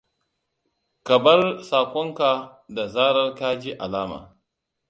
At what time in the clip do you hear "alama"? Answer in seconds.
3.77-4.35